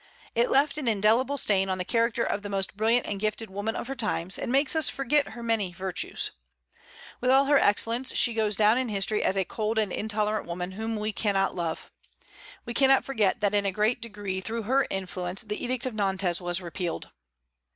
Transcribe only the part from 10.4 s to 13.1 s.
woman whom we cannot love. We cannot